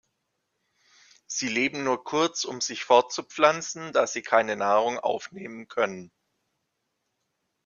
[1.27, 6.09] Sie leben nur kurz um sich fortzupflanzen, da sie keine Nahrung aufnehmen können.